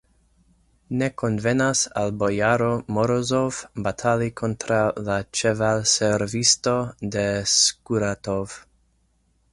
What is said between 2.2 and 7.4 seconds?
bojaro Morozov batali kontraŭ la ĉevalservisto de